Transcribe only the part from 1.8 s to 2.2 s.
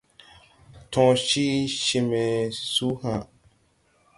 cee